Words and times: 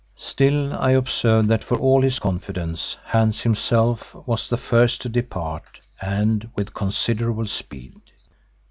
Still 0.15 0.73
I 0.73 0.93
observed 0.93 1.47
that 1.49 1.63
for 1.63 1.77
all 1.77 2.01
his 2.01 2.17
confidence, 2.17 2.97
Hans 3.05 3.41
himself 3.41 4.15
was 4.25 4.47
the 4.47 4.57
first 4.57 4.99
to 5.01 5.09
depart 5.09 5.79
and 6.01 6.49
with 6.55 6.73
considerable 6.73 7.45
speed. 7.45 8.01